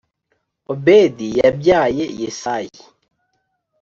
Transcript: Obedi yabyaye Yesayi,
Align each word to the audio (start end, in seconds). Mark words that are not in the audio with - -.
Obedi 0.71 1.27
yabyaye 1.39 2.05
Yesayi, 2.21 2.81